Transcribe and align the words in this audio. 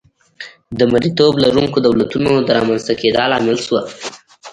د 0.79 0.81
مریتوب 0.91 1.33
لرونکو 1.43 1.77
دولتونو 1.85 2.31
د 2.47 2.49
رامنځته 2.57 2.93
کېدا 3.01 3.23
لامل 3.31 3.57
شوه. 3.65 3.81